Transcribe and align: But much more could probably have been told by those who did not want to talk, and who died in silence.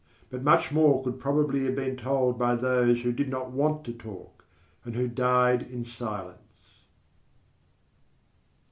But 0.31 0.41
much 0.41 0.71
more 0.71 1.03
could 1.03 1.19
probably 1.19 1.63
have 1.65 1.75
been 1.75 1.95
told 1.95 2.39
by 2.39 2.55
those 2.55 3.01
who 3.03 3.11
did 3.13 3.29
not 3.29 3.51
want 3.51 3.83
to 3.85 3.93
talk, 3.93 4.43
and 4.83 4.95
who 4.95 5.07
died 5.07 5.61
in 5.61 5.85
silence. 5.85 6.71